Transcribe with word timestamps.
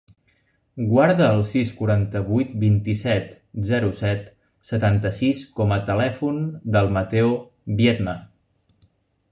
Guarda 0.91 1.25
el 1.33 1.41
sis, 1.49 1.73
quaranta-vuit, 1.81 2.55
vint-i-set, 2.63 3.27
zero, 3.73 3.93
set, 3.99 4.25
setanta-sis 4.71 5.43
com 5.61 5.77
a 5.77 5.79
telèfon 5.93 6.43
del 6.77 6.93
Matteo 6.99 7.33
Viedma. 7.83 8.19